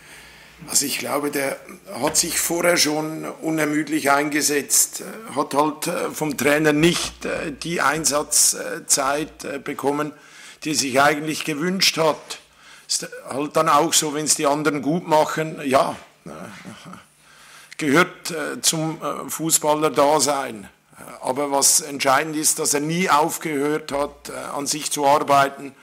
Also 0.68 0.86
ich 0.86 1.00
glaube, 1.00 1.32
der 1.32 1.56
hat 2.02 2.18
sich 2.18 2.42
vorher 2.42 2.76
schon 2.76 3.24
unermüdlich 3.42 4.12
eingesetzt, 4.12 5.02
hat 5.34 5.54
halt 5.54 5.88
äh, 5.88 6.10
vom 6.12 6.36
Trainer 6.36 6.74
nicht 6.74 7.24
äh, 7.24 7.54
die 7.54 7.80
Einsatzzeit 7.80 9.46
äh, 9.46 9.60
bekommen, 9.60 10.12
die 10.66 10.76
sich 10.76 11.02
eigentlich 11.02 11.46
gewünscht 11.46 11.98
hat. 11.98 12.40
Ist 12.88 13.08
halt 13.30 13.56
dann 13.56 13.70
auch 13.70 13.94
so, 13.94 14.14
wenn 14.14 14.26
es 14.26 14.36
die 14.36 14.46
anderen 14.46 14.82
gut 14.82 15.08
machen, 15.08 15.60
ja, 15.64 15.96
gehört 17.78 18.34
zum 18.62 19.00
Fußballer-Dasein. 19.28 20.70
Aber 21.22 21.52
was 21.52 21.82
entscheidend 21.82 22.36
ist, 22.36 22.60
dass 22.60 22.74
er 22.74 22.80
nie 22.80 23.10
aufgehört 23.10 23.92
hat, 23.92 24.32
an 24.54 24.68
sich 24.68 24.92
zu 24.92 25.06
arbeiten 25.06 25.74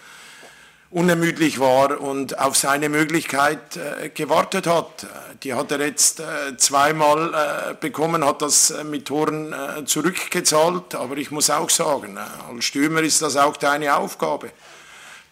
unermüdlich 0.93 1.59
war 1.59 2.01
und 2.01 2.39
auf 2.39 2.57
seine 2.57 2.89
Möglichkeit 2.89 3.77
äh, 3.77 4.11
gewartet 4.11 4.67
hat. 4.67 5.07
Die 5.43 5.55
hat 5.55 5.73
er 5.73 5.81
jetzt 5.81 6.21
äh, 6.21 6.57
zweimal 6.59 7.33
äh, 7.33 7.75
bekommen, 7.75 8.25
hat 8.25 8.43
das 8.43 8.71
äh, 8.71 8.85
mit 8.85 9.07
Toren 9.07 9.53
äh, 9.53 9.85
zurückgezahlt, 9.87 10.95
aber 10.95 11.17
ich 11.17 11.31
muss 11.31 11.49
auch 11.49 11.71
sagen, 11.71 12.19
äh, 12.19 12.55
als 12.55 12.65
Stürmer 12.67 13.01
ist 13.01 13.23
das 13.23 13.37
auch 13.37 13.57
deine 13.57 13.97
Aufgabe, 13.97 14.51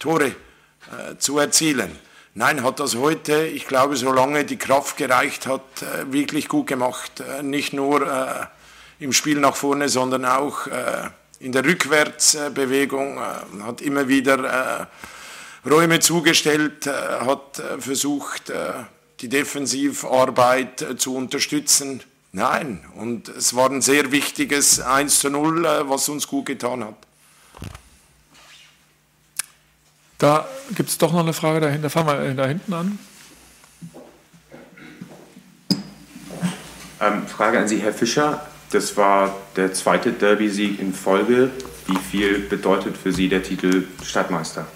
Tore 0.00 0.34
zu 1.18 1.38
erzielen. 1.38 1.96
Nein, 2.34 2.64
hat 2.64 2.80
das 2.80 2.96
heute, 2.96 3.46
ich 3.46 3.68
glaube, 3.68 3.96
solange 3.96 4.44
die 4.44 4.56
Kraft 4.56 4.96
gereicht 4.96 5.46
hat, 5.46 5.62
wirklich 6.10 6.48
gut 6.48 6.66
gemacht. 6.66 7.22
Nicht 7.42 7.72
nur 7.72 8.48
im 8.98 9.12
Spiel 9.12 9.38
nach 9.38 9.54
vorne, 9.54 9.88
sondern 9.88 10.24
auch 10.24 10.66
in 11.38 11.52
der 11.52 11.64
Rückwärtsbewegung, 11.64 13.20
hat 13.62 13.82
immer 13.82 14.08
wieder 14.08 14.88
Räume 15.68 16.00
zugestellt, 16.00 16.86
äh, 16.86 16.92
hat 16.92 17.58
äh, 17.58 17.78
versucht, 17.78 18.50
äh, 18.50 18.72
die 19.20 19.28
Defensivarbeit 19.28 20.98
zu 20.98 21.14
unterstützen. 21.14 22.02
Nein, 22.32 22.82
und 22.94 23.28
es 23.28 23.54
war 23.54 23.68
ein 23.68 23.82
sehr 23.82 24.12
wichtiges 24.12 24.80
1 24.80 25.20
zu 25.20 25.28
0, 25.28 25.84
was 25.88 26.08
uns 26.08 26.26
gut 26.26 26.46
getan 26.46 26.84
hat. 26.84 26.94
Da 30.20 30.46
gibt 30.74 30.90
es 30.90 30.98
doch 30.98 31.12
noch 31.12 31.20
eine 31.20 31.32
Frage 31.32 31.60
dahinter. 31.60 31.88
Fangen 31.88 32.06
wir 32.08 32.34
da 32.34 32.46
hinten 32.46 32.74
an. 32.74 32.98
Ähm, 37.00 37.26
Frage 37.26 37.58
an 37.58 37.66
Sie, 37.66 37.78
Herr 37.78 37.94
Fischer. 37.94 38.46
Das 38.70 38.98
war 38.98 39.34
der 39.56 39.72
zweite 39.72 40.12
Derby-Sieg 40.12 40.78
in 40.78 40.92
Folge. 40.92 41.50
Wie 41.86 41.96
viel 41.96 42.38
bedeutet 42.38 42.98
für 42.98 43.12
Sie 43.12 43.30
der 43.30 43.42
Titel 43.42 43.88
Stadtmeister? 44.04 44.66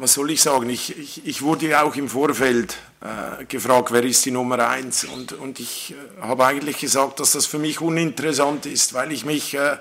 was 0.00 0.14
soll 0.14 0.30
ich 0.30 0.40
sagen? 0.40 0.70
Ich, 0.70 0.96
ich, 0.98 1.26
ich 1.26 1.42
wurde 1.42 1.68
ja 1.68 1.82
auch 1.82 1.94
im 1.94 2.08
Vorfeld 2.08 2.76
äh, 3.00 3.44
gefragt, 3.44 3.92
wer 3.92 4.02
ist 4.02 4.24
die 4.24 4.30
Nummer 4.30 4.66
eins? 4.66 5.04
Und, 5.04 5.32
und 5.34 5.60
ich 5.60 5.94
äh, 5.94 6.22
habe 6.22 6.46
eigentlich 6.46 6.78
gesagt, 6.78 7.20
dass 7.20 7.32
das 7.32 7.46
für 7.46 7.58
mich 7.58 7.80
uninteressant 7.80 8.64
ist, 8.66 8.94
weil 8.94 9.12
ich 9.12 9.24
mich 9.24 9.54
äh, 9.54 9.76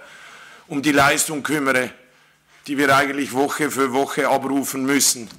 um 0.69 0.81
die 0.81 0.91
Leistung 0.91 1.43
kümmere, 1.43 1.91
die 2.67 2.77
wir 2.77 2.95
eigentlich 2.95 3.33
Woche 3.33 3.69
für 3.71 3.91
Woche 3.93 4.29
abrufen 4.29 4.85
müssen. 4.85 5.29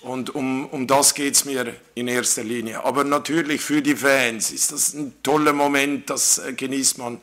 Und 0.00 0.34
um, 0.34 0.66
um 0.66 0.86
das 0.86 1.14
geht 1.14 1.34
es 1.34 1.44
mir 1.44 1.74
in 1.94 2.08
erster 2.08 2.44
Linie. 2.44 2.84
Aber 2.84 3.04
natürlich 3.04 3.60
für 3.60 3.82
die 3.82 3.96
Fans 3.96 4.50
ist 4.50 4.72
das 4.72 4.94
ein 4.94 5.14
toller 5.22 5.52
Moment, 5.52 6.08
das 6.08 6.38
äh, 6.38 6.52
genießt 6.52 6.98
man. 6.98 7.20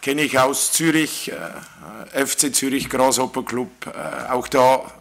Kenne 0.00 0.22
ich 0.22 0.38
aus 0.38 0.72
Zürich, 0.72 1.32
äh, 1.32 2.26
FC 2.26 2.54
Zürich 2.54 2.88
Grasshopper 2.88 3.44
Club, 3.44 3.70
äh, 3.86 4.30
auch 4.30 4.48
da 4.48 4.92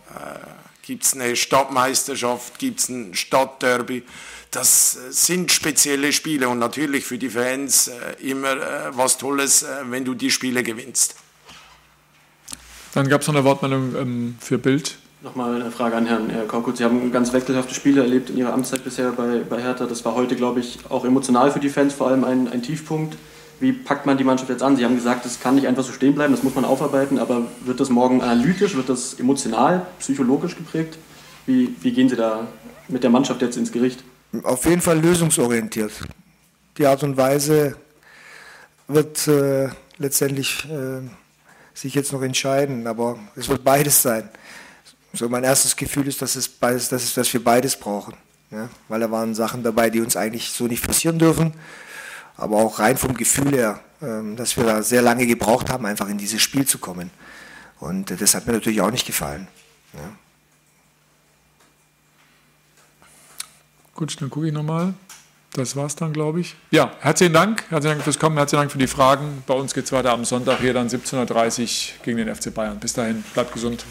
gibt 0.85 1.03
es 1.03 1.13
eine 1.15 1.35
Stadtmeisterschaft, 1.35 2.59
gibt 2.59 2.79
es 2.79 2.89
ein 2.89 3.15
Stadtderby. 3.15 4.03
Das 4.51 4.95
äh, 4.95 5.11
sind 5.11 5.51
spezielle 5.51 6.13
Spiele 6.13 6.47
und 6.47 6.59
natürlich 6.59 7.05
für 7.05 7.17
die 7.17 7.29
Fans 7.29 7.87
äh, 7.87 8.29
immer 8.29 8.53
äh, 8.53 8.95
was 8.95 9.17
Tolles, 9.17 9.65
wenn 9.85 10.05
du 10.05 10.13
die 10.13 10.31
Spiele 10.31 10.63
gewinnst. 10.63 11.15
Dann 12.95 13.09
gab 13.09 13.21
es 13.21 13.27
noch 13.27 13.35
eine 13.35 13.43
Wortmeldung 13.43 13.93
ähm, 13.95 14.35
für 14.39 14.57
Bild. 14.57 14.97
Nochmal 15.21 15.61
eine 15.61 15.69
Frage 15.69 15.97
an 15.97 16.05
Herrn 16.05 16.29
Herr 16.29 16.45
Korkut. 16.45 16.77
Sie 16.77 16.85
haben 16.85 17.11
ganz 17.11 17.33
wechselhafte 17.33 17.73
Spiele 17.73 18.01
erlebt 18.01 18.29
in 18.29 18.37
Ihrer 18.37 18.53
Amtszeit 18.53 18.85
bisher 18.85 19.11
bei, 19.11 19.41
bei 19.49 19.61
Hertha. 19.61 19.85
Das 19.85 20.05
war 20.05 20.15
heute, 20.15 20.37
glaube 20.37 20.61
ich, 20.61 20.79
auch 20.87 21.03
emotional 21.03 21.51
für 21.51 21.59
die 21.59 21.67
Fans 21.67 21.93
vor 21.93 22.07
allem 22.07 22.23
ein, 22.23 22.47
ein 22.47 22.61
Tiefpunkt. 22.61 23.17
Wie 23.59 23.73
packt 23.73 24.05
man 24.05 24.17
die 24.17 24.23
Mannschaft 24.23 24.49
jetzt 24.49 24.63
an? 24.63 24.77
Sie 24.77 24.85
haben 24.85 24.95
gesagt, 24.95 25.25
es 25.25 25.41
kann 25.41 25.55
nicht 25.55 25.67
einfach 25.67 25.83
so 25.83 25.91
stehen 25.91 26.15
bleiben, 26.15 26.33
das 26.33 26.43
muss 26.43 26.55
man 26.55 26.63
aufarbeiten, 26.63 27.19
aber 27.19 27.41
wird 27.65 27.81
das 27.81 27.89
morgen 27.89 28.21
analytisch, 28.21 28.75
wird 28.75 28.87
das 28.87 29.15
emotional, 29.15 29.85
psychologisch 29.99 30.55
geprägt? 30.55 30.97
Wie, 31.45 31.75
wie 31.81 31.91
gehen 31.91 32.07
Sie 32.07 32.15
da 32.15 32.47
mit 32.87 33.03
der 33.03 33.09
Mannschaft 33.09 33.41
jetzt 33.41 33.57
ins 33.57 33.73
Gericht? 33.73 34.03
Auf 34.43 34.65
jeden 34.65 34.81
Fall 34.81 34.99
lösungsorientiert. 34.99 35.91
die 36.77 36.85
Art 36.85 37.03
und 37.03 37.17
Weise 37.17 37.75
wird 38.87 39.27
äh, 39.27 39.67
letztendlich 39.97 40.65
äh, 40.65 41.01
sich 41.75 41.93
jetzt 41.93 42.13
noch 42.13 42.21
entscheiden, 42.21 42.87
aber 42.87 43.19
es 43.35 43.49
wird 43.49 43.63
beides 43.63 44.01
sein. 44.01 44.29
So 45.13 45.29
mein 45.29 45.43
erstes 45.43 45.75
Gefühl 45.75 46.07
ist, 46.07 46.21
dass, 46.21 46.35
es 46.35 46.47
beides, 46.47 46.89
dass, 46.89 47.03
es, 47.03 47.13
dass 47.13 47.31
wir 47.31 47.43
beides 47.43 47.75
brauchen. 47.75 48.15
Ja? 48.49 48.69
Weil 48.87 49.01
da 49.01 49.11
waren 49.11 49.35
Sachen 49.35 49.61
dabei, 49.61 49.89
die 49.89 50.01
uns 50.01 50.15
eigentlich 50.15 50.49
so 50.51 50.67
nicht 50.67 50.85
passieren 50.85 51.19
dürfen, 51.19 51.53
aber 52.37 52.57
auch 52.57 52.79
rein 52.79 52.97
vom 52.97 53.13
Gefühl 53.15 53.53
her, 53.53 53.79
äh, 54.01 54.35
dass 54.35 54.57
wir 54.57 54.63
da 54.63 54.81
sehr 54.81 55.01
lange 55.01 55.27
gebraucht 55.27 55.69
haben, 55.69 55.85
einfach 55.85 56.09
in 56.09 56.17
dieses 56.17 56.41
Spiel 56.41 56.65
zu 56.65 56.79
kommen. 56.79 57.11
Und 57.79 58.09
äh, 58.11 58.15
das 58.17 58.35
hat 58.35 58.47
mir 58.47 58.53
natürlich 58.53 58.81
auch 58.81 58.91
nicht 58.91 59.05
gefallen. 59.05 59.47
Ja? 59.93 60.09
Gut, 63.93 64.19
dann 64.21 64.29
gucke 64.29 64.47
ich 64.47 64.53
nochmal. 64.53 64.93
Das 65.55 65.77
war's 65.77 65.95
dann, 65.95 66.11
glaube 66.11 66.41
ich. 66.41 66.53
Ja, 66.71 66.91
herzlichen 66.99 67.33
Dank. 67.33 67.63
Herzlichen 67.69 67.95
Dank 67.95 68.03
fürs 68.03 68.19
Kommen. 68.19 68.35
Herzlichen 68.35 68.63
Dank 68.63 68.71
für 68.73 68.77
die 68.77 68.87
Fragen. 68.87 69.41
Bei 69.47 69.53
uns 69.53 69.73
geht 69.73 69.85
es 69.85 69.91
weiter 69.93 70.11
am 70.11 70.25
Sonntag 70.25 70.59
hier 70.59 70.73
dann 70.73 70.89
17.30 70.89 71.61
Uhr 71.61 72.03
gegen 72.03 72.17
den 72.17 72.35
FC 72.35 72.53
Bayern. 72.53 72.77
Bis 72.77 72.91
dahin, 72.91 73.23
bleibt 73.33 73.53
gesund. 73.53 73.85